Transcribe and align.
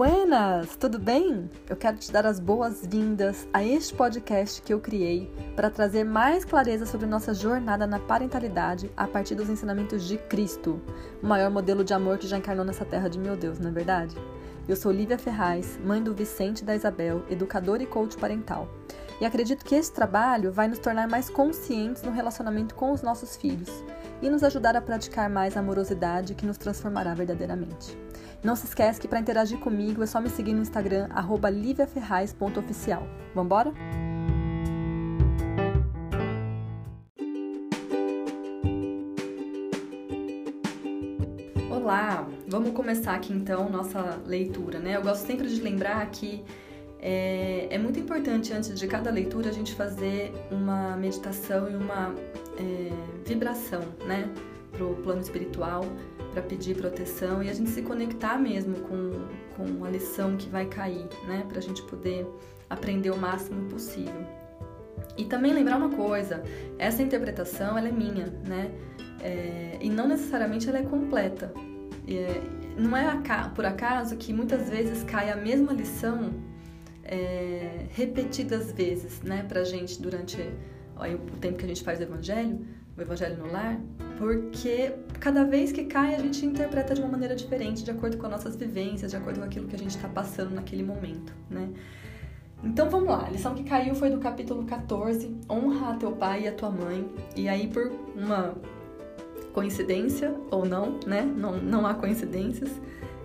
Buenas, 0.00 0.76
tudo 0.76 0.98
bem? 0.98 1.50
Eu 1.68 1.76
quero 1.76 1.98
te 1.98 2.10
dar 2.10 2.24
as 2.24 2.40
boas-vindas 2.40 3.46
a 3.52 3.62
este 3.62 3.92
podcast 3.92 4.62
que 4.62 4.72
eu 4.72 4.80
criei 4.80 5.30
para 5.54 5.68
trazer 5.68 6.04
mais 6.04 6.42
clareza 6.42 6.86
sobre 6.86 7.06
nossa 7.06 7.34
jornada 7.34 7.86
na 7.86 7.98
parentalidade 7.98 8.90
a 8.96 9.06
partir 9.06 9.34
dos 9.34 9.50
ensinamentos 9.50 10.08
de 10.08 10.16
Cristo, 10.16 10.80
o 11.22 11.26
maior 11.26 11.50
modelo 11.50 11.84
de 11.84 11.92
amor 11.92 12.16
que 12.16 12.26
já 12.26 12.38
encarnou 12.38 12.64
nessa 12.64 12.82
terra 12.82 13.10
de 13.10 13.18
meu 13.18 13.36
Deus, 13.36 13.58
não 13.58 13.68
é 13.68 13.72
verdade? 13.74 14.16
Eu 14.66 14.74
sou 14.74 14.90
Lívia 14.90 15.18
Ferraz, 15.18 15.78
mãe 15.84 16.02
do 16.02 16.14
Vicente 16.14 16.60
e 16.60 16.64
da 16.64 16.74
Isabel, 16.74 17.22
educadora 17.28 17.82
e 17.82 17.86
coach 17.86 18.16
parental. 18.16 18.70
E 19.20 19.26
acredito 19.26 19.66
que 19.66 19.74
esse 19.74 19.92
trabalho 19.92 20.50
vai 20.50 20.66
nos 20.66 20.78
tornar 20.78 21.10
mais 21.10 21.28
conscientes 21.28 22.02
no 22.02 22.10
relacionamento 22.10 22.74
com 22.74 22.90
os 22.90 23.02
nossos 23.02 23.36
filhos 23.36 23.84
e 24.22 24.30
nos 24.30 24.42
ajudar 24.42 24.74
a 24.76 24.80
praticar 24.80 25.28
mais 25.28 25.58
a 25.58 25.60
amorosidade 25.60 26.34
que 26.34 26.46
nos 26.46 26.56
transformará 26.56 27.12
verdadeiramente. 27.12 27.98
Não 28.42 28.56
se 28.56 28.64
esquece 28.64 28.98
que 28.98 29.06
para 29.06 29.20
interagir 29.20 29.58
comigo 29.58 30.02
é 30.02 30.06
só 30.06 30.18
me 30.18 30.30
seguir 30.30 30.54
no 30.54 30.62
Instagram 30.62 31.08
liviaferraz.oficial. 31.50 33.06
Vambora? 33.34 33.70
Olá, 41.70 42.26
vamos 42.48 42.70
começar 42.70 43.14
aqui 43.14 43.32
então 43.32 43.68
nossa 43.68 44.18
leitura, 44.24 44.78
né? 44.78 44.96
Eu 44.96 45.02
gosto 45.02 45.26
sempre 45.26 45.46
de 45.46 45.60
lembrar 45.60 46.06
que 46.10 46.42
é, 46.98 47.66
é, 47.70 47.78
muito 47.78 47.98
importante 47.98 48.54
antes 48.54 48.78
de 48.78 48.86
cada 48.86 49.10
leitura 49.10 49.50
a 49.50 49.52
gente 49.52 49.74
fazer 49.74 50.32
uma 50.50 50.96
meditação 50.96 51.70
e 51.70 51.74
uma 51.74 52.14
é, 52.58 52.90
vibração, 53.26 53.82
né, 54.06 54.28
para 54.72 54.84
o 54.84 54.94
plano 54.96 55.20
espiritual, 55.20 55.84
para 56.32 56.42
pedir 56.42 56.76
proteção 56.76 57.42
e 57.42 57.48
a 57.48 57.52
gente 57.52 57.70
se 57.70 57.82
conectar 57.82 58.38
mesmo 58.38 58.74
com, 58.80 59.26
com 59.56 59.84
a 59.84 59.90
lição 59.90 60.36
que 60.36 60.48
vai 60.48 60.66
cair, 60.66 61.06
né, 61.26 61.44
para 61.48 61.58
a 61.58 61.62
gente 61.62 61.82
poder 61.82 62.26
aprender 62.68 63.10
o 63.10 63.16
máximo 63.16 63.68
possível. 63.68 64.24
E 65.16 65.24
também 65.24 65.52
lembrar 65.52 65.76
uma 65.76 65.90
coisa, 65.90 66.42
essa 66.78 67.02
interpretação 67.02 67.76
ela 67.76 67.88
é 67.88 67.92
minha, 67.92 68.26
né, 68.46 68.70
é, 69.20 69.78
e 69.80 69.90
não 69.90 70.06
necessariamente 70.06 70.68
ela 70.68 70.78
é 70.78 70.82
completa. 70.82 71.52
É, 72.08 72.40
não 72.78 72.96
é 72.96 73.04
por 73.54 73.64
acaso 73.64 74.16
que 74.16 74.32
muitas 74.32 74.70
vezes 74.70 75.02
cai 75.04 75.30
a 75.30 75.36
mesma 75.36 75.72
lição 75.72 76.32
é, 77.04 77.86
repetidas 77.90 78.72
vezes, 78.72 79.20
né, 79.20 79.44
pra 79.48 79.64
gente 79.64 80.00
durante 80.00 80.38
o 80.96 81.36
tempo 81.38 81.58
que 81.58 81.64
a 81.64 81.68
gente 81.68 81.82
faz 81.82 81.98
o 81.98 82.02
evangelho, 82.02 82.60
o 83.00 83.04
evangelho 83.06 83.36
no 83.36 83.50
lar, 83.50 83.80
porque 84.18 84.92
cada 85.18 85.44
vez 85.44 85.72
que 85.72 85.84
cai 85.84 86.14
a 86.14 86.18
gente 86.18 86.44
interpreta 86.44 86.94
de 86.94 87.00
uma 87.00 87.10
maneira 87.10 87.34
diferente, 87.34 87.82
de 87.82 87.90
acordo 87.90 88.16
com 88.16 88.26
as 88.26 88.32
nossas 88.32 88.56
vivências, 88.56 89.10
de 89.10 89.16
acordo 89.16 89.40
com 89.40 89.46
aquilo 89.46 89.66
que 89.66 89.74
a 89.74 89.78
gente 89.78 89.96
está 89.96 90.08
passando 90.08 90.54
naquele 90.54 90.82
momento, 90.82 91.32
né? 91.48 91.68
Então 92.62 92.90
vamos 92.90 93.08
lá, 93.08 93.26
a 93.26 93.30
lição 93.30 93.54
que 93.54 93.64
caiu 93.64 93.94
foi 93.94 94.10
do 94.10 94.18
capítulo 94.18 94.64
14, 94.64 95.34
honra 95.48 95.92
a 95.92 95.96
teu 95.96 96.12
pai 96.12 96.42
e 96.42 96.48
a 96.48 96.52
tua 96.52 96.70
mãe. 96.70 97.08
E 97.34 97.48
aí, 97.48 97.66
por 97.66 97.90
uma 98.14 98.54
coincidência 99.54 100.34
ou 100.50 100.66
não, 100.66 101.00
né? 101.06 101.22
Não, 101.22 101.56
não 101.56 101.86
há 101.86 101.94
coincidências 101.94 102.70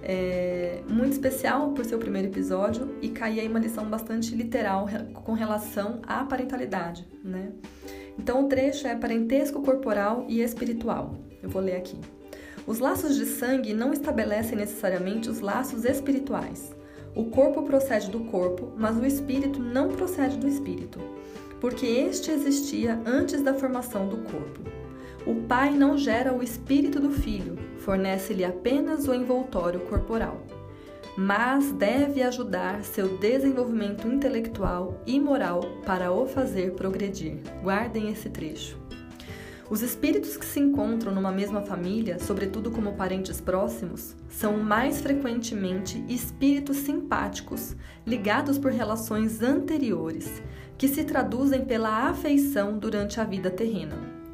é, 0.05 0.83
muito 0.87 1.13
especial 1.13 1.71
por 1.71 1.83
ser 1.83 1.95
o 1.95 1.99
primeiro 1.99 2.27
episódio 2.27 2.95
e 3.01 3.09
cair 3.09 3.39
aí 3.39 3.47
uma 3.47 3.59
lição 3.59 3.85
bastante 3.85 4.35
literal 4.35 4.87
com 5.13 5.33
relação 5.33 5.99
à 6.03 6.23
parentalidade, 6.23 7.07
né? 7.23 7.51
Então 8.17 8.45
o 8.45 8.47
trecho 8.47 8.87
é 8.87 8.95
parentesco 8.95 9.61
corporal 9.61 10.25
e 10.29 10.41
espiritual. 10.41 11.15
Eu 11.41 11.49
vou 11.49 11.61
ler 11.61 11.75
aqui. 11.75 11.97
Os 12.67 12.79
laços 12.79 13.15
de 13.15 13.25
sangue 13.25 13.73
não 13.73 13.91
estabelecem 13.91 14.57
necessariamente 14.57 15.29
os 15.29 15.39
laços 15.39 15.85
espirituais. 15.85 16.73
O 17.15 17.25
corpo 17.25 17.63
procede 17.63 18.09
do 18.09 18.21
corpo, 18.25 18.73
mas 18.77 18.97
o 18.97 19.05
espírito 19.05 19.59
não 19.59 19.89
procede 19.89 20.37
do 20.37 20.47
espírito, 20.47 20.99
porque 21.59 21.85
este 21.85 22.29
existia 22.29 22.99
antes 23.05 23.41
da 23.41 23.53
formação 23.53 24.07
do 24.07 24.17
corpo. 24.17 24.61
O 25.25 25.35
pai 25.47 25.71
não 25.71 25.97
gera 25.97 26.33
o 26.33 26.43
espírito 26.43 26.99
do 26.99 27.11
filho, 27.11 27.57
fornece-lhe 27.85 28.43
apenas 28.43 29.07
o 29.07 29.13
envoltório 29.13 29.79
corporal, 29.81 30.41
mas 31.15 31.71
deve 31.71 32.23
ajudar 32.23 32.83
seu 32.83 33.19
desenvolvimento 33.19 34.07
intelectual 34.07 34.99
e 35.05 35.19
moral 35.19 35.61
para 35.85 36.11
o 36.11 36.25
fazer 36.25 36.71
progredir. 36.71 37.37
Guardem 37.61 38.11
esse 38.11 38.27
trecho. 38.27 38.75
Os 39.69 39.83
espíritos 39.83 40.35
que 40.35 40.45
se 40.45 40.59
encontram 40.59 41.13
numa 41.13 41.31
mesma 41.31 41.61
família, 41.61 42.17
sobretudo 42.17 42.71
como 42.71 42.93
parentes 42.93 43.39
próximos, 43.39 44.15
são 44.29 44.57
mais 44.57 44.99
frequentemente 44.99 46.03
espíritos 46.09 46.77
simpáticos, 46.77 47.75
ligados 48.05 48.57
por 48.57 48.71
relações 48.71 49.43
anteriores, 49.43 50.41
que 50.75 50.87
se 50.87 51.03
traduzem 51.03 51.65
pela 51.65 52.09
afeição 52.09 52.79
durante 52.79 53.21
a 53.21 53.23
vida 53.23 53.51
terrena. 53.51 54.24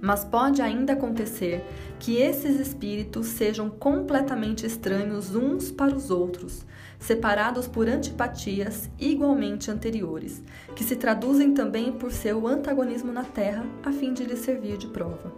Mas 0.00 0.24
pode 0.24 0.62
ainda 0.62 0.94
acontecer 0.94 1.62
que 1.98 2.16
esses 2.16 2.58
espíritos 2.58 3.26
sejam 3.26 3.68
completamente 3.68 4.64
estranhos 4.64 5.34
uns 5.34 5.70
para 5.70 5.94
os 5.94 6.10
outros, 6.10 6.64
separados 6.98 7.68
por 7.68 7.86
antipatias 7.86 8.88
igualmente 8.98 9.70
anteriores, 9.70 10.42
que 10.74 10.82
se 10.82 10.96
traduzem 10.96 11.52
também 11.52 11.92
por 11.92 12.12
seu 12.12 12.46
antagonismo 12.46 13.12
na 13.12 13.24
Terra, 13.24 13.66
a 13.84 13.92
fim 13.92 14.14
de 14.14 14.24
lhe 14.24 14.36
servir 14.36 14.78
de 14.78 14.86
prova. 14.86 15.32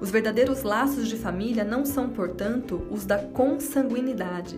Os 0.00 0.10
verdadeiros 0.10 0.62
laços 0.62 1.08
de 1.08 1.16
família 1.16 1.64
não 1.64 1.84
são, 1.84 2.08
portanto, 2.08 2.86
os 2.90 3.04
da 3.04 3.18
consanguinidade, 3.18 4.56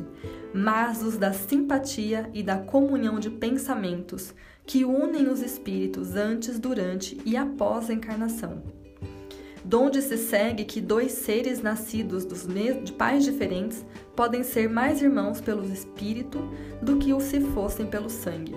mas 0.55 1.03
os 1.03 1.17
da 1.17 1.33
simpatia 1.33 2.31
e 2.33 2.43
da 2.43 2.59
comunhão 2.59 3.19
de 3.19 3.31
pensamentos 3.31 4.35
que 4.65 4.85
unem 4.85 5.29
os 5.29 5.43
espíritos 5.43 6.15
antes, 6.15 6.59
durante 6.59 7.19
e 7.25 7.37
após 7.37 7.91
a 7.91 7.95
encarnação 7.95 8.63
donde 9.65 10.03
se 10.03 10.17
segue 10.17 10.65
que 10.65 10.81
dois 10.81 11.13
seres 11.13 11.63
nascidos 11.63 12.25
dos 12.25 12.47
de 12.47 12.93
pais 12.93 13.25
diferentes 13.25 13.85
podem 14.17 14.43
ser 14.43 14.69
mais 14.69 15.01
irmãos 15.01 15.41
pelo 15.41 15.65
espírito 15.65 16.39
do 16.81 16.97
que 16.97 17.13
o 17.13 17.21
se 17.21 17.41
fossem 17.41 17.87
pelo 17.87 18.11
sangue. 18.11 18.57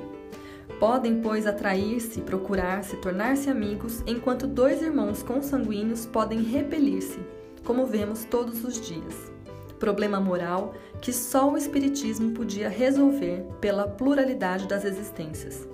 Podem, 0.79 1.21
pois, 1.21 1.47
atrair-se, 1.47 2.21
procurar-se, 2.21 2.97
tornar-se 2.97 3.49
amigos, 3.49 4.03
enquanto 4.05 4.47
dois 4.47 4.81
irmãos 4.81 5.23
consanguíneos 5.23 6.05
podem 6.05 6.41
repelir-se, 6.41 7.19
como 7.63 7.85
vemos 7.85 8.25
todos 8.25 8.63
os 8.63 8.81
dias. 8.81 9.31
Problema 9.79 10.19
moral 10.19 10.73
que 11.01 11.13
só 11.13 11.51
o 11.51 11.57
Espiritismo 11.57 12.31
podia 12.31 12.67
resolver 12.67 13.45
pela 13.61 13.87
pluralidade 13.87 14.67
das 14.67 14.83
existências. 14.83 15.67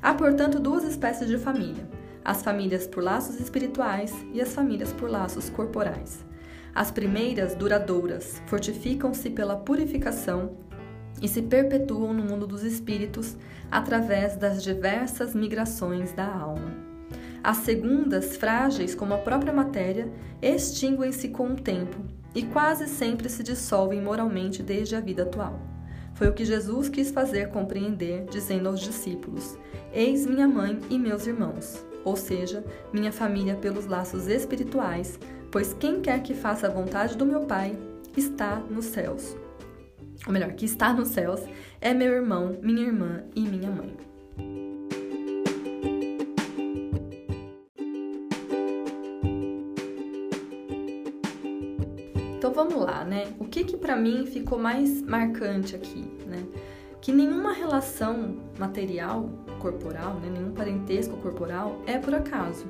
Há, 0.00 0.14
portanto, 0.14 0.58
duas 0.58 0.82
espécies 0.84 1.28
de 1.28 1.38
família 1.38 1.86
as 2.24 2.42
famílias 2.42 2.86
por 2.86 3.02
laços 3.02 3.40
espirituais 3.40 4.14
e 4.32 4.40
as 4.40 4.54
famílias 4.54 4.92
por 4.92 5.10
laços 5.10 5.50
corporais. 5.50 6.24
As 6.74 6.90
primeiras, 6.90 7.54
duradouras, 7.54 8.40
fortificam-se 8.46 9.28
pela 9.30 9.56
purificação 9.56 10.56
e 11.20 11.28
se 11.28 11.42
perpetuam 11.42 12.14
no 12.14 12.24
mundo 12.24 12.46
dos 12.46 12.62
espíritos 12.62 13.36
através 13.70 14.36
das 14.36 14.62
diversas 14.62 15.34
migrações 15.34 16.12
da 16.12 16.26
alma. 16.26 16.72
As 17.44 17.58
segundas, 17.58 18.36
frágeis 18.36 18.94
como 18.94 19.14
a 19.14 19.18
própria 19.18 19.52
matéria, 19.52 20.10
extinguem-se 20.40 21.28
com 21.28 21.48
o 21.48 21.56
tempo 21.56 21.98
e 22.34 22.42
quase 22.44 22.86
sempre 22.86 23.28
se 23.28 23.42
dissolvem 23.42 24.00
moralmente 24.00 24.62
desde 24.62 24.94
a 24.96 25.00
vida 25.00 25.24
atual. 25.24 25.60
Foi 26.14 26.28
o 26.28 26.32
que 26.32 26.44
Jesus 26.44 26.88
quis 26.88 27.10
fazer 27.10 27.48
compreender, 27.48 28.26
dizendo 28.30 28.68
aos 28.68 28.80
discípulos: 28.80 29.58
Eis 29.92 30.24
minha 30.24 30.46
mãe 30.46 30.78
e 30.88 30.98
meus 30.98 31.26
irmãos 31.26 31.84
ou 32.04 32.16
seja, 32.16 32.64
minha 32.92 33.12
família 33.12 33.54
pelos 33.56 33.86
laços 33.86 34.26
espirituais, 34.26 35.18
pois 35.50 35.74
quem 35.74 36.00
quer 36.00 36.22
que 36.22 36.34
faça 36.34 36.66
a 36.66 36.70
vontade 36.70 37.16
do 37.16 37.26
meu 37.26 37.40
Pai 37.42 37.78
está 38.16 38.56
nos 38.56 38.86
céus. 38.86 39.36
Ou 40.26 40.32
melhor, 40.32 40.52
que 40.52 40.64
está 40.64 40.92
nos 40.92 41.08
céus 41.08 41.40
é 41.80 41.92
meu 41.92 42.12
irmão, 42.12 42.58
minha 42.62 42.86
irmã 42.86 43.24
e 43.34 43.40
minha 43.40 43.70
mãe. 43.70 43.96
Então 52.38 52.52
vamos 52.52 52.74
lá, 52.84 53.04
né? 53.04 53.32
O 53.38 53.44
que 53.44 53.64
que 53.64 53.76
para 53.76 53.96
mim 53.96 54.26
ficou 54.26 54.58
mais 54.58 55.00
marcante 55.02 55.76
aqui, 55.76 56.04
né? 56.26 56.44
Que 57.02 57.12
nenhuma 57.12 57.52
relação 57.52 58.36
material 58.56 59.28
corporal, 59.58 60.14
né, 60.14 60.30
nenhum 60.32 60.52
parentesco 60.52 61.16
corporal 61.16 61.82
é 61.84 61.98
por 61.98 62.14
acaso. 62.14 62.64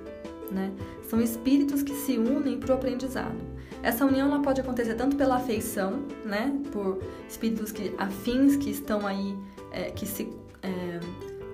Né? 0.50 0.72
São 1.08 1.20
espíritos 1.20 1.82
que 1.82 1.94
se 1.94 2.18
unem 2.18 2.58
para 2.58 2.72
o 2.72 2.74
aprendizado. 2.74 3.36
Essa 3.82 4.06
união 4.06 4.28
ela 4.28 4.40
pode 4.40 4.60
acontecer 4.60 4.94
tanto 4.94 5.16
pela 5.16 5.36
afeição, 5.36 6.04
né, 6.24 6.58
por 6.72 6.98
espíritos 7.28 7.70
que 7.72 7.94
afins 7.98 8.56
que 8.56 8.70
estão 8.70 9.06
aí, 9.06 9.36
é, 9.70 9.90
que 9.90 10.06
se 10.06 10.32
é, 10.62 11.00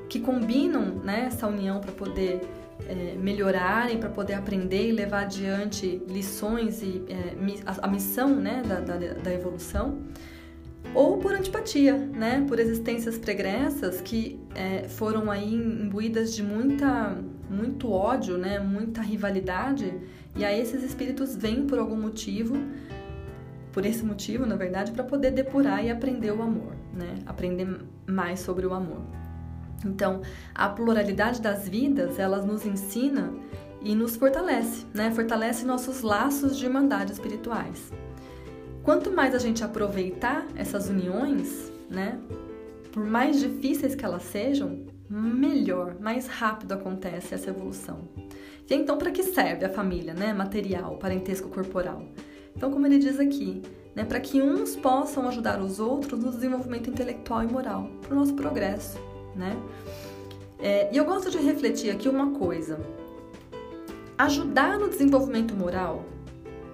que 0.09 0.21
combinam 0.21 0.97
né, 1.03 1.27
essa 1.27 1.47
união 1.47 1.81
para 1.81 1.93
poder 1.93 2.41
é, 2.87 3.17
melhorarem, 3.19 3.99
para 3.99 4.09
poder 4.09 4.35
aprender 4.35 4.89
e 4.89 4.93
levar 4.93 5.23
adiante 5.23 6.01
lições 6.07 6.83
e 6.83 7.05
é, 7.09 7.35
a, 7.67 7.87
a, 7.87 7.89
missão 7.89 8.35
né, 8.35 8.63
da, 8.67 8.81
da, 8.81 8.97
da 8.97 9.33
evolução 9.33 9.99
ou 10.95 11.19
por 11.19 11.35
antipatia, 11.35 11.97
né? 11.97 12.45
Por 12.49 12.59
existências 12.59 13.19
pregressas 13.19 14.01
que 14.01 14.41
é, 14.55 14.89
foram 14.89 15.31
aí 15.31 15.55
imbuídas 15.55 16.35
de 16.35 16.43
muita, 16.43 17.17
muito 17.51 17.91
ódio, 17.91 18.39
né? 18.39 18.59
Muita 18.59 19.01
rivalidade. 19.01 19.93
E 20.37 20.45
aí 20.45 20.61
esses 20.61 20.83
espíritos 20.83 21.37
vêm 21.37 21.67
por 21.67 21.79
algum 21.79 21.97
motivo, 21.97 22.57
por 23.73 23.85
esse 23.85 24.05
motivo, 24.05 24.47
na 24.47 24.57
verdade, 24.57 24.93
para 24.93 25.05
poder 25.05 25.31
depurar 25.31 25.85
e 25.85 25.91
aprender 25.91 26.33
o 26.33 26.43
amor, 26.43 26.75
né? 26.93 27.17
Aprender 27.27 27.69
mais 28.07 28.41
sobre 28.41 28.67
o 28.67 28.73
amor. 28.73 29.03
Então, 29.85 30.23
a 30.55 30.69
pluralidade 30.69 31.41
das 31.41 31.69
vidas, 31.69 32.19
elas 32.19 32.45
nos 32.45 32.67
ensina 32.67 33.33
e 33.81 33.95
nos 33.95 34.17
fortalece, 34.17 34.87
né? 34.93 35.11
Fortalece 35.11 35.65
nossos 35.65 36.03
laços 36.03 36.59
de 36.59 36.65
irmandade 36.65 37.13
espirituais. 37.13 37.93
Quanto 38.83 39.11
mais 39.11 39.35
a 39.35 39.39
gente 39.39 39.63
aproveitar 39.63 40.47
essas 40.57 40.89
uniões, 40.89 41.73
né? 41.91 42.19
Por 42.93 43.05
mais 43.05 43.39
difíceis 43.39 43.95
que 43.95 44.05
elas 44.05 44.23
sejam, 44.23 44.87
melhor, 45.09 45.97
mais 46.01 46.27
rápido 46.27 46.73
acontece 46.73 47.35
essa 47.35 47.51
evolução. 47.51 48.01
E 48.69 48.75
então, 48.75 48.99
para 48.99 49.11
que 49.11 49.23
serve 49.23 49.65
a 49.65 49.71
família, 49.71 50.15
né? 50.15 50.33
Material, 50.33 50.97
parentesco 50.97 51.49
corporal. 51.49 52.03
Então, 52.55 52.71
como 52.71 52.87
ele 52.87 52.99
diz 52.99 53.19
aqui, 53.19 53.63
né? 53.95 54.05
Para 54.05 54.21
que 54.21 54.43
uns 54.43 54.77
possam 54.77 55.29
ajudar 55.29 55.61
os 55.61 55.81
outros 55.81 56.23
no 56.23 56.31
desenvolvimento 56.31 56.91
intelectual 56.91 57.43
e 57.43 57.47
moral, 57.47 57.89
para 58.03 58.13
o 58.13 58.19
nosso 58.19 58.35
progresso, 58.35 58.99
né? 59.35 59.57
É, 60.59 60.93
e 60.93 60.97
eu 60.97 61.05
gosto 61.05 61.31
de 61.31 61.39
refletir 61.39 61.91
aqui 61.91 62.09
uma 62.09 62.33
coisa. 62.33 62.79
Ajudar 64.19 64.79
no 64.79 64.89
desenvolvimento 64.89 65.55
moral 65.55 66.05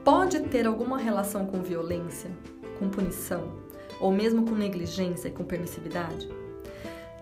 pode 0.05 0.41
ter 0.41 0.67
alguma 0.67 0.99
relação 0.99 1.47
com 1.47 1.63
violência, 1.63 2.31
com 2.79 2.91
punição, 2.91 3.55
ou 3.99 4.13
mesmo 4.13 4.45
com 4.45 4.55
negligência 4.55 5.29
e 5.29 5.31
com 5.31 5.45
permissividade? 5.45 6.29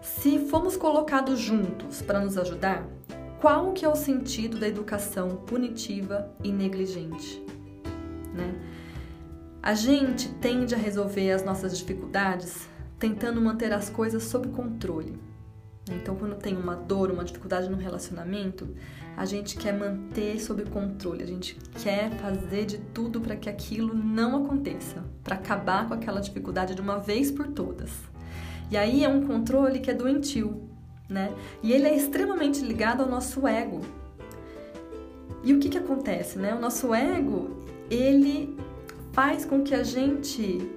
Se 0.03 0.41
fomos 0.51 0.77
colocados 0.77 1.39
juntos 1.39 2.03
para 2.03 2.19
nos 2.19 2.37
ajudar, 2.37 2.85
qual 3.41 3.73
que 3.73 3.85
é 3.85 3.89
o 3.89 3.95
sentido 3.95 4.59
da 4.59 4.67
educação 4.67 5.37
punitiva 5.47 6.33
e 6.43 6.51
negligente? 6.51 7.41
Né? 8.35 8.53
A 9.63 9.75
gente 9.75 10.29
tende 10.35 10.75
a 10.75 10.79
resolver 10.79 11.31
as 11.31 11.45
nossas 11.45 11.79
dificuldades 11.79 12.69
tentando 12.99 13.41
manter 13.41 13.73
as 13.73 13.89
coisas 13.89 14.25
sob 14.25 14.49
controle. 14.49 15.17
Então, 15.91 16.15
quando 16.15 16.37
tem 16.37 16.57
uma 16.57 16.77
dor, 16.77 17.11
uma 17.11 17.25
dificuldade 17.25 17.69
no 17.69 17.77
relacionamento, 17.77 18.69
a 19.17 19.25
gente 19.25 19.57
quer 19.57 19.77
manter 19.77 20.41
sob 20.41 20.65
controle, 20.67 21.23
a 21.23 21.27
gente 21.27 21.57
quer 21.83 22.11
fazer 22.19 22.67
de 22.67 22.79
tudo 22.79 23.21
para 23.21 23.35
que 23.35 23.49
aquilo 23.49 23.93
não 23.95 24.45
aconteça, 24.45 25.03
para 25.25 25.35
acabar 25.35 25.89
com 25.89 25.95
aquela 25.95 26.21
dificuldade 26.21 26.75
de 26.75 26.81
uma 26.81 26.99
vez 26.99 27.31
por 27.31 27.49
todas. 27.49 27.91
E 28.71 28.77
aí 28.77 29.05
é 29.05 29.09
um 29.09 29.27
controle 29.27 29.81
que 29.81 29.91
é 29.91 29.95
doentio, 29.95 30.63
né? 31.09 31.35
E 31.63 31.73
ele 31.73 31.87
é 31.87 31.97
extremamente 31.97 32.61
ligado 32.61 33.03
ao 33.03 33.09
nosso 33.09 33.47
ego. 33.47 33.81
E 35.45 35.53
o 35.53 35.59
que 35.59 35.69
que 35.69 35.79
acontece, 35.79 36.39
né? 36.39 36.55
O 36.55 36.61
nosso 36.61 36.95
ego, 36.95 37.65
ele 37.91 38.57
faz 39.13 39.45
com 39.45 39.63
que 39.63 39.75
a 39.75 39.83
gente 39.83 40.71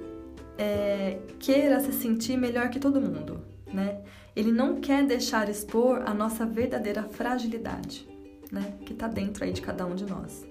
é, 0.58 1.20
queira 1.40 1.80
se 1.80 1.94
sentir 1.94 2.38
melhor 2.38 2.70
que 2.70 2.80
todo 2.80 3.00
mundo, 3.00 3.40
né? 3.72 4.00
Ele 4.36 4.52
não 4.52 4.82
quer 4.82 5.06
deixar 5.06 5.50
expor 5.50 6.04
a 6.06 6.14
nossa 6.14 6.46
verdadeira 6.46 7.04
fragilidade, 7.04 8.08
né? 8.52 8.76
Que 8.86 8.94
está 8.94 9.08
dentro 9.08 9.44
aí 9.44 9.54
de 9.54 9.62
cada 9.62 9.86
um 9.86 9.96
de 9.96 10.06
nós. 10.06 10.46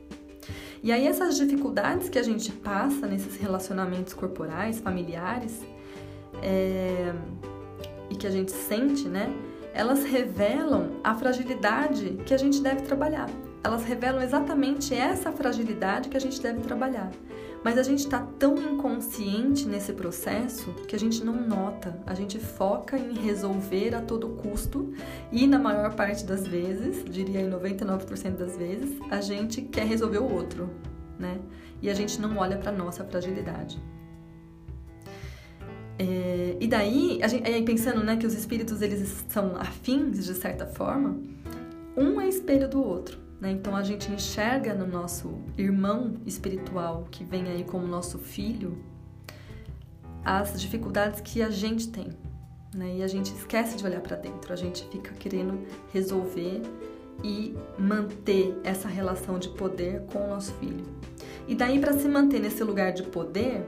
E 0.83 0.93
aí 0.93 1.07
essas 1.07 1.37
dificuldades 1.37 2.09
que 2.09 2.19
a 2.19 2.23
gente 2.23 2.53
passa 2.53 3.07
nesses 3.07 3.37
relacionamentos 3.37 4.13
corporais, 4.13 4.81
familiares, 4.81 5.63
é, 6.43 7.13
e 8.11 8.17
que 8.17 8.27
a 8.27 8.31
gente 8.31 8.53
sente, 8.53 9.09
né? 9.09 9.33
Elas 9.73 10.05
revelam 10.05 11.01
a 11.03 11.15
fragilidade 11.15 12.19
que 12.25 12.33
a 12.33 12.37
gente 12.37 12.61
deve 12.61 12.83
trabalhar. 12.83 13.29
Elas 13.63 13.85
revelam 13.85 14.23
exatamente 14.23 14.95
essa 14.95 15.33
fragilidade 15.33 16.09
que 16.09 16.17
a 16.17 16.21
gente 16.21 16.41
deve 16.41 16.61
trabalhar. 16.61 17.11
Mas 17.65 17.79
a 17.79 17.83
gente 17.83 18.01
está 18.01 18.21
tão 18.39 18.59
inconsciente 18.59 19.67
nesse 19.67 19.95
processo 19.95 20.71
que 20.87 20.95
a 20.95 20.99
gente 20.99 21.25
não 21.25 21.35
nota, 21.49 21.99
a 22.07 22.13
gente 22.13 22.39
foca 22.39 22.99
em 22.99 23.15
resolver 23.15 23.95
a 23.95 24.03
todo 24.03 24.29
custo 24.29 24.93
e 25.33 25.47
na 25.47 25.59
maior 25.59 25.95
parte 25.95 26.27
das 26.27 26.47
vezes, 26.47 27.03
diria 27.07 27.41
em 27.41 27.49
99% 27.49 28.37
das 28.37 28.59
vezes, 28.59 29.01
a 29.11 29.23
gente 29.23 29.63
quer 29.63 29.87
resolver 29.87 30.19
o 30.19 30.31
outro, 30.31 30.69
né? 31.19 31.41
E 31.81 31.89
a 31.89 31.95
gente 31.95 32.21
não 32.21 32.37
olha 32.37 32.59
para 32.59 32.71
nossa 32.71 33.03
fragilidade. 33.03 33.83
É, 35.99 36.59
e 36.61 36.67
daí, 36.67 37.19
gente, 37.27 37.63
pensando 37.63 38.05
né, 38.05 38.17
que 38.19 38.27
os 38.27 38.35
espíritos 38.35 38.83
eles 38.83 39.25
são 39.29 39.57
afins 39.57 40.27
de 40.27 40.35
certa 40.35 40.67
forma, 40.67 41.19
um 41.97 42.21
é 42.21 42.29
espelho 42.29 42.69
do 42.69 42.83
outro. 42.83 43.24
Né? 43.41 43.51
Então 43.53 43.75
a 43.77 43.83
gente 43.83 44.11
enxerga 44.11 44.75
no 44.75 44.87
nosso 44.87 45.39
irmão 45.57 46.15
espiritual 46.25 47.07
que 47.11 47.25
vem 47.25 47.49
aí 47.49 47.65
como 47.65 47.87
nosso 47.87 48.19
filho 48.19 48.79
as 50.25 50.59
dificuldades 50.61 51.21
que 51.21 51.43
a 51.43 51.51
gente 51.51 51.89
tem. 51.89 52.11
Né? 52.75 52.97
E 52.97 53.03
a 53.03 53.07
gente 53.07 53.33
esquece 53.33 53.77
de 53.77 53.85
olhar 53.85 54.01
para 54.01 54.17
dentro, 54.17 54.53
a 54.53 54.57
gente 54.57 54.89
fica 54.89 55.13
querendo 55.13 55.67
resolver 55.93 56.63
e 57.23 57.55
manter 57.79 58.59
essa 58.65 58.89
relação 58.89 59.39
de 59.39 59.49
poder 59.51 60.03
com 60.07 60.25
o 60.25 60.29
nosso 60.29 60.53
filho. 60.55 60.85
E 61.47 61.55
daí, 61.55 61.79
para 61.79 61.93
se 61.93 62.09
manter 62.09 62.41
nesse 62.41 62.65
lugar 62.65 62.93
de 62.93 63.03
poder, 63.03 63.65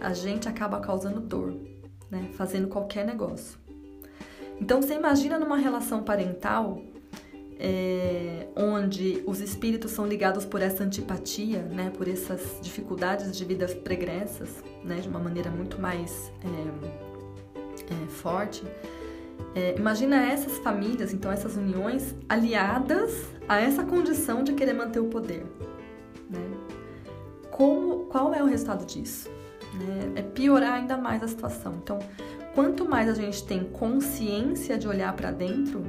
a 0.00 0.12
gente 0.12 0.48
acaba 0.48 0.80
causando 0.80 1.20
dor, 1.20 1.56
né? 2.10 2.28
fazendo 2.34 2.68
qualquer 2.68 3.06
negócio. 3.06 3.58
Então, 4.60 4.82
você 4.82 4.94
imagina 4.94 5.38
numa 5.38 5.56
relação 5.56 6.02
parental 6.02 6.82
é, 7.60 8.46
onde 8.56 9.22
os 9.26 9.40
espíritos 9.40 9.90
são 9.90 10.06
ligados 10.06 10.46
por 10.46 10.62
essa 10.62 10.82
antipatia, 10.82 11.62
né, 11.62 11.92
por 11.96 12.08
essas 12.08 12.58
dificuldades 12.62 13.36
de 13.36 13.44
vidas 13.44 13.74
pregressas, 13.74 14.64
né, 14.82 14.96
de 14.96 15.08
uma 15.08 15.18
maneira 15.18 15.50
muito 15.50 15.78
mais 15.78 16.32
é, 16.42 17.92
é, 17.92 18.08
forte. 18.08 18.64
É, 19.54 19.76
imagina 19.76 20.24
essas 20.24 20.56
famílias, 20.58 21.12
então 21.12 21.30
essas 21.30 21.56
uniões 21.56 22.14
aliadas 22.28 23.26
a 23.46 23.60
essa 23.60 23.84
condição 23.84 24.42
de 24.42 24.54
querer 24.54 24.72
manter 24.72 25.00
o 25.00 25.06
poder. 25.06 25.44
Né? 26.30 26.40
Como, 27.50 28.06
qual 28.06 28.32
é 28.32 28.42
o 28.42 28.46
resultado 28.46 28.86
disso? 28.86 29.28
Né? 29.74 30.12
É 30.16 30.22
piorar 30.22 30.74
ainda 30.74 30.96
mais 30.96 31.22
a 31.22 31.28
situação. 31.28 31.78
Então, 31.82 31.98
quanto 32.54 32.88
mais 32.88 33.08
a 33.08 33.14
gente 33.14 33.44
tem 33.44 33.64
consciência 33.64 34.78
de 34.78 34.88
olhar 34.88 35.12
para 35.14 35.30
dentro, 35.30 35.84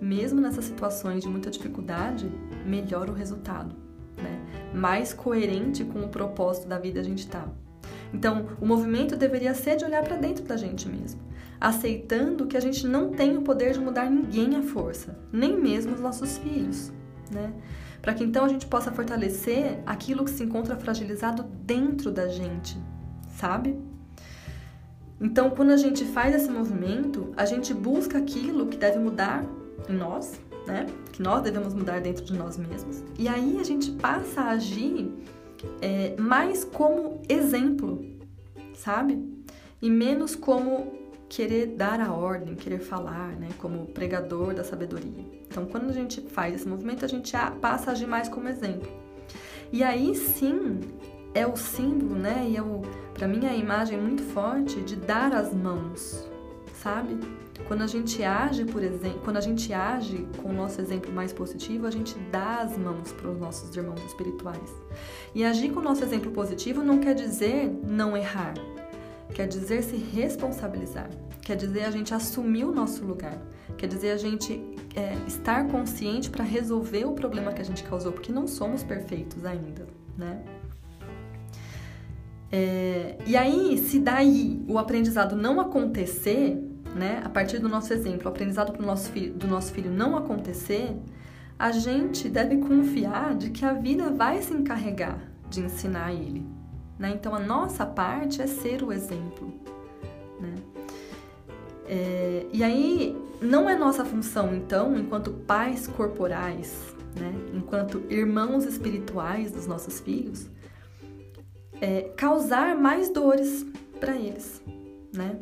mesmo 0.00 0.40
nessas 0.40 0.64
situações 0.64 1.22
de 1.22 1.28
muita 1.28 1.50
dificuldade, 1.50 2.30
melhora 2.66 3.10
o 3.10 3.14
resultado, 3.14 3.74
né? 4.16 4.40
Mais 4.74 5.12
coerente 5.12 5.84
com 5.84 6.00
o 6.00 6.08
propósito 6.08 6.68
da 6.68 6.78
vida 6.78 7.00
a 7.00 7.04
gente 7.04 7.20
está. 7.20 7.46
Então, 8.12 8.48
o 8.60 8.66
movimento 8.66 9.16
deveria 9.16 9.54
ser 9.54 9.76
de 9.76 9.84
olhar 9.84 10.02
para 10.02 10.16
dentro 10.16 10.44
da 10.44 10.56
gente 10.56 10.88
mesmo, 10.88 11.20
aceitando 11.60 12.46
que 12.46 12.56
a 12.56 12.60
gente 12.60 12.86
não 12.86 13.10
tem 13.10 13.36
o 13.36 13.42
poder 13.42 13.72
de 13.72 13.80
mudar 13.80 14.10
ninguém 14.10 14.56
à 14.56 14.62
força, 14.62 15.18
nem 15.32 15.60
mesmo 15.60 15.94
os 15.94 16.00
nossos 16.00 16.38
filhos, 16.38 16.92
né? 17.30 17.52
Para 18.02 18.14
que 18.14 18.24
então 18.24 18.44
a 18.44 18.48
gente 18.48 18.66
possa 18.66 18.90
fortalecer 18.90 19.78
aquilo 19.84 20.24
que 20.24 20.30
se 20.30 20.42
encontra 20.42 20.76
fragilizado 20.76 21.44
dentro 21.64 22.10
da 22.10 22.28
gente, 22.28 22.78
sabe? 23.36 23.78
Então, 25.20 25.50
quando 25.50 25.70
a 25.70 25.76
gente 25.76 26.04
faz 26.06 26.34
esse 26.34 26.50
movimento, 26.50 27.32
a 27.36 27.44
gente 27.44 27.74
busca 27.74 28.16
aquilo 28.16 28.68
que 28.68 28.78
deve 28.78 28.98
mudar 28.98 29.44
em 29.88 29.94
nós, 29.94 30.40
né? 30.66 30.86
Que 31.12 31.22
nós 31.22 31.42
devemos 31.42 31.74
mudar 31.74 32.00
dentro 32.00 32.24
de 32.24 32.32
nós 32.32 32.56
mesmos. 32.56 33.02
E 33.18 33.28
aí 33.28 33.58
a 33.60 33.64
gente 33.64 33.90
passa 33.92 34.42
a 34.42 34.50
agir 34.50 35.12
é, 35.80 36.14
mais 36.18 36.64
como 36.64 37.20
exemplo, 37.28 38.04
sabe? 38.74 39.18
E 39.80 39.88
menos 39.88 40.34
como 40.34 40.92
querer 41.28 41.68
dar 41.76 42.00
a 42.00 42.12
ordem, 42.12 42.54
querer 42.54 42.80
falar, 42.80 43.36
né? 43.36 43.48
Como 43.58 43.86
pregador 43.86 44.54
da 44.54 44.64
sabedoria. 44.64 45.24
Então, 45.48 45.66
quando 45.66 45.88
a 45.88 45.92
gente 45.92 46.20
faz 46.20 46.54
esse 46.54 46.68
movimento, 46.68 47.04
a 47.04 47.08
gente 47.08 47.32
passa 47.60 47.90
a 47.90 47.92
agir 47.92 48.06
mais 48.06 48.28
como 48.28 48.48
exemplo. 48.48 48.88
E 49.72 49.82
aí 49.84 50.14
sim 50.14 50.80
é 51.34 51.46
o 51.46 51.56
símbolo, 51.56 52.16
né? 52.16 52.46
E 52.48 52.56
é 52.56 52.62
o, 52.62 52.82
para 53.14 53.28
mim 53.28 53.46
a 53.46 53.54
imagem 53.54 53.98
muito 54.00 54.22
forte 54.22 54.80
de 54.80 54.96
dar 54.96 55.32
as 55.32 55.54
mãos, 55.54 56.28
sabe? 56.82 57.18
Quando 57.66 57.82
a 57.82 57.86
gente 57.86 58.22
age, 58.22 58.64
por 58.64 58.82
exemplo, 58.82 59.20
quando 59.24 59.36
a 59.36 59.40
gente 59.40 59.72
age 59.72 60.26
com 60.42 60.50
o 60.50 60.52
nosso 60.52 60.80
exemplo 60.80 61.12
mais 61.12 61.32
positivo, 61.32 61.86
a 61.86 61.90
gente 61.90 62.16
dá 62.30 62.62
as 62.62 62.76
mãos 62.76 63.12
para 63.12 63.30
os 63.30 63.38
nossos 63.38 63.74
irmãos 63.76 64.04
espirituais. 64.04 64.70
E 65.34 65.44
agir 65.44 65.70
com 65.70 65.80
o 65.80 65.82
nosso 65.82 66.02
exemplo 66.02 66.30
positivo 66.32 66.82
não 66.82 66.98
quer 66.98 67.14
dizer 67.14 67.70
não 67.86 68.16
errar, 68.16 68.54
quer 69.34 69.46
dizer 69.46 69.82
se 69.82 69.96
responsabilizar, 69.96 71.08
quer 71.42 71.56
dizer 71.56 71.84
a 71.84 71.90
gente 71.90 72.12
assumir 72.12 72.64
o 72.64 72.72
nosso 72.72 73.04
lugar, 73.04 73.38
quer 73.76 73.86
dizer 73.86 74.10
a 74.10 74.16
gente 74.16 74.60
é, 74.96 75.14
estar 75.26 75.68
consciente 75.68 76.28
para 76.30 76.44
resolver 76.44 77.04
o 77.04 77.12
problema 77.12 77.52
que 77.52 77.60
a 77.60 77.64
gente 77.64 77.84
causou, 77.84 78.12
porque 78.12 78.32
não 78.32 78.46
somos 78.46 78.82
perfeitos 78.82 79.44
ainda, 79.44 79.86
né? 80.16 80.42
É, 82.52 83.16
e 83.26 83.36
aí, 83.36 83.78
se 83.78 84.00
daí 84.00 84.60
o 84.68 84.76
aprendizado 84.76 85.36
não 85.36 85.60
acontecer, 85.60 86.58
né, 86.94 87.22
a 87.24 87.28
partir 87.28 87.58
do 87.58 87.68
nosso 87.68 87.92
exemplo, 87.92 88.28
aprendizado 88.28 88.76
do 88.76 88.84
nosso 88.84 89.10
filho, 89.10 89.34
do 89.34 89.46
nosso 89.46 89.72
filho 89.72 89.90
não 89.90 90.16
acontecer, 90.16 90.96
a 91.58 91.72
gente 91.72 92.28
deve 92.28 92.56
confiar 92.58 93.34
de 93.34 93.50
que 93.50 93.64
a 93.64 93.72
vida 93.72 94.10
vai 94.10 94.40
se 94.42 94.52
encarregar 94.52 95.18
de 95.48 95.60
ensinar 95.60 96.12
ele. 96.12 96.46
Né? 96.98 97.12
Então, 97.14 97.34
a 97.34 97.40
nossa 97.40 97.84
parte 97.84 98.40
é 98.40 98.46
ser 98.46 98.82
o 98.82 98.92
exemplo. 98.92 99.52
Né? 100.40 100.54
É, 101.86 102.46
e 102.52 102.62
aí, 102.62 103.16
não 103.42 103.68
é 103.68 103.76
nossa 103.76 104.04
função, 104.04 104.54
então, 104.54 104.96
enquanto 104.96 105.32
pais 105.32 105.86
corporais, 105.86 106.94
né, 107.18 107.34
enquanto 107.52 108.04
irmãos 108.08 108.64
espirituais 108.64 109.50
dos 109.50 109.66
nossos 109.66 109.98
filhos, 109.98 110.48
é, 111.80 112.02
causar 112.16 112.76
mais 112.76 113.10
dores 113.10 113.66
para 113.98 114.14
eles, 114.14 114.62
né? 115.12 115.38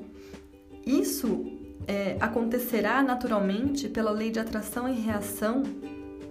Isso 0.88 1.44
é, 1.86 2.16
acontecerá 2.18 3.02
naturalmente 3.02 3.90
pela 3.90 4.10
lei 4.10 4.30
de 4.30 4.40
atração 4.40 4.88
e 4.88 4.98
reação, 4.98 5.62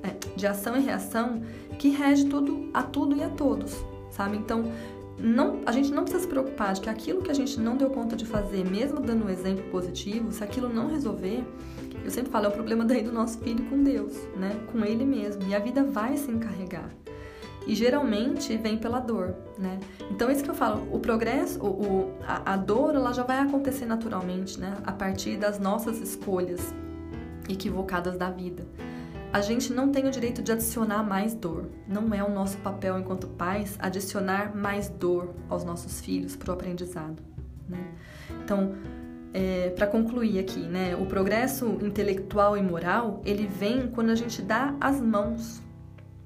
é, 0.01 0.15
de 0.35 0.47
ação 0.47 0.75
e 0.75 0.81
reação 0.81 1.43
que 1.77 1.89
rege 1.89 2.25
tudo 2.25 2.67
a 2.73 2.81
tudo 2.81 3.15
e 3.15 3.21
a 3.21 3.29
todos, 3.29 3.75
sabe? 4.09 4.35
Então, 4.35 4.71
não, 5.19 5.61
a 5.63 5.71
gente 5.71 5.91
não 5.91 6.01
precisa 6.01 6.23
se 6.23 6.27
preocupar 6.27 6.73
de 6.73 6.81
que 6.81 6.89
aquilo 6.89 7.21
que 7.21 7.29
a 7.29 7.35
gente 7.35 7.59
não 7.59 7.77
deu 7.77 7.91
conta 7.91 8.15
de 8.15 8.25
fazer, 8.25 8.67
mesmo 8.67 8.99
dando 8.99 9.25
um 9.25 9.29
exemplo 9.29 9.63
positivo, 9.69 10.31
se 10.31 10.43
aquilo 10.43 10.69
não 10.69 10.89
resolver, 10.89 11.43
eu 12.03 12.09
sempre 12.09 12.31
falo, 12.31 12.45
é 12.45 12.49
o 12.49 12.51
problema 12.51 12.83
daí 12.85 13.03
do 13.03 13.11
nosso 13.11 13.37
filho 13.37 13.63
com 13.65 13.83
Deus, 13.83 14.13
né? 14.35 14.59
Com 14.71 14.83
ele 14.83 15.05
mesmo. 15.05 15.43
E 15.47 15.53
a 15.53 15.59
vida 15.59 15.83
vai 15.83 16.17
se 16.17 16.31
encarregar. 16.31 16.89
E 17.67 17.75
geralmente 17.75 18.55
vem 18.57 18.77
pela 18.77 18.99
dor, 18.99 19.35
né? 19.59 19.77
Então, 20.09 20.31
isso 20.31 20.41
que 20.43 20.49
eu 20.49 20.55
falo, 20.55 20.87
o 20.91 20.99
progresso, 20.99 21.59
o, 21.61 21.67
o 21.67 22.17
a, 22.25 22.53
a 22.53 22.57
dor, 22.57 22.95
ela 22.95 23.11
já 23.11 23.23
vai 23.23 23.39
acontecer 23.39 23.85
naturalmente, 23.85 24.57
né? 24.59 24.77
A 24.85 24.93
partir 24.93 25.37
das 25.37 25.59
nossas 25.59 25.99
escolhas 25.99 26.73
equivocadas 27.49 28.17
da 28.17 28.29
vida. 28.29 28.65
A 29.31 29.41
gente 29.41 29.73
não 29.73 29.91
tem 29.91 30.07
o 30.07 30.11
direito 30.11 30.41
de 30.41 30.51
adicionar 30.53 31.03
mais 31.03 31.33
dor. 31.33 31.69
Não 31.85 32.13
é 32.13 32.23
o 32.23 32.31
nosso 32.31 32.57
papel 32.59 32.97
enquanto 32.97 33.27
pais 33.27 33.75
adicionar 33.79 34.55
mais 34.55 34.87
dor 34.87 35.33
aos 35.49 35.65
nossos 35.65 35.99
filhos 35.99 36.35
para 36.35 36.49
o 36.49 36.53
aprendizado. 36.53 37.21
Né? 37.67 37.83
Então, 38.43 38.73
é, 39.33 39.69
para 39.71 39.85
concluir 39.85 40.39
aqui, 40.39 40.61
né, 40.61 40.95
o 40.95 41.05
progresso 41.05 41.77
intelectual 41.81 42.57
e 42.57 42.61
moral 42.61 43.21
ele 43.25 43.45
vem 43.45 43.87
quando 43.87 44.09
a 44.09 44.15
gente 44.15 44.41
dá 44.41 44.73
as 44.79 45.01
mãos, 45.01 45.61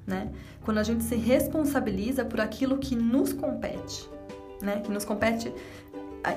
né? 0.05 0.31
Quando 0.63 0.77
a 0.77 0.83
gente 0.83 1.03
se 1.03 1.15
responsabiliza 1.15 2.25
por 2.25 2.39
aquilo 2.39 2.77
que 2.77 2.95
nos 2.95 3.33
compete, 3.33 4.09
né? 4.61 4.81
Que 4.81 4.91
nos 4.91 5.05
compete 5.05 5.53
a, 6.23 6.31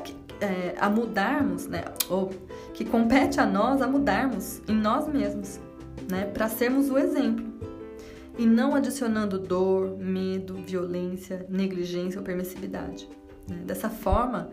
é, 0.45 0.75
a 0.79 0.89
mudarmos, 0.89 1.67
né? 1.67 1.85
Ou 2.09 2.31
que 2.73 2.85
compete 2.85 3.41
a 3.41 3.47
nós 3.47 3.81
a 3.83 3.87
mudarmos 3.87 4.61
em 4.69 4.75
nós 4.75 5.09
mesmos, 5.09 5.61
né? 6.11 6.27
Para 6.27 6.49
sermos 6.49 6.91
o 6.91 6.99
exemplo 6.99 7.55
e 8.39 8.47
não 8.47 8.75
adicionando 8.75 9.39
dor, 9.39 9.97
medo, 9.97 10.55
violência, 10.55 11.47
negligência 11.49 12.19
ou 12.19 12.25
permissividade. 12.25 13.09
Né? 13.49 13.63
Dessa 13.65 13.89
forma, 13.89 14.51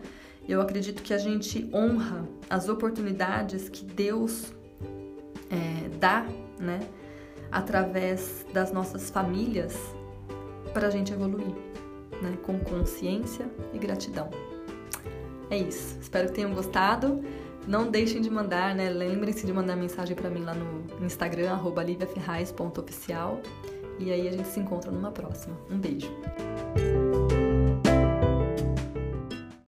eu 0.48 0.60
acredito 0.60 1.02
que 1.02 1.12
a 1.12 1.18
gente 1.18 1.68
honra 1.72 2.26
as 2.48 2.68
oportunidades 2.68 3.68
que 3.68 3.84
Deus 3.84 4.52
é, 5.50 5.88
dá, 5.98 6.26
né, 6.58 6.80
através 7.52 8.46
das 8.52 8.72
nossas 8.72 9.10
famílias, 9.10 9.78
para 10.72 10.88
a 10.88 10.90
gente 10.90 11.12
evoluir, 11.12 11.54
né, 12.22 12.36
com 12.42 12.58
consciência 12.58 13.46
e 13.72 13.78
gratidão. 13.78 14.30
É 15.50 15.58
isso. 15.58 15.98
Espero 16.00 16.28
que 16.28 16.34
tenham 16.34 16.54
gostado. 16.54 17.22
Não 17.68 17.90
deixem 17.90 18.22
de 18.22 18.30
mandar, 18.30 18.74
né? 18.74 18.88
Lembrem-se 18.88 19.46
de 19.46 19.52
mandar 19.52 19.76
mensagem 19.76 20.16
para 20.16 20.30
mim 20.30 20.40
lá 20.40 20.54
no 20.54 21.04
Instagram, 21.04 21.60
liviaferraz.oficial. 21.84 23.40
E 23.98 24.10
aí 24.10 24.26
a 24.26 24.32
gente 24.32 24.48
se 24.48 24.58
encontra 24.58 24.90
numa 24.90 25.12
próxima. 25.12 25.54
Um 25.70 25.78
beijo. 25.78 26.10